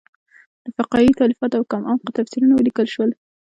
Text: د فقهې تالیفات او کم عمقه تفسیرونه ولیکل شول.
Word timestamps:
د 0.63 0.65
فقهې 0.77 1.11
تالیفات 1.19 1.51
او 1.55 1.63
کم 1.71 1.81
عمقه 1.91 2.11
تفسیرونه 2.19 2.53
ولیکل 2.55 2.87
شول. 2.93 3.09